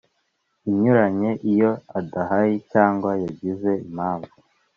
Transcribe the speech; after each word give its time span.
inyuranye 0.69 1.29
Iyo 1.51 1.71
adahari 1.99 2.55
cyangwa 2.71 3.11
yagize 3.23 3.71
impamvu 3.87 4.35